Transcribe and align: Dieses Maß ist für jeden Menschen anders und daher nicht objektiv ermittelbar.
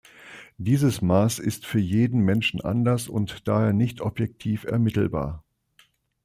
Dieses 0.57 1.03
Maß 1.03 1.37
ist 1.37 1.67
für 1.67 1.77
jeden 1.77 2.21
Menschen 2.21 2.59
anders 2.59 3.07
und 3.07 3.47
daher 3.47 3.71
nicht 3.71 4.01
objektiv 4.01 4.63
ermittelbar. 4.63 5.43